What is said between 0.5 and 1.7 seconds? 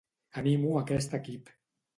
a aquest equip.